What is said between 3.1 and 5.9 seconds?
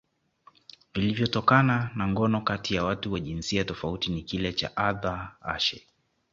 wa jinsia tofauti ni kile cha Arthur Ashe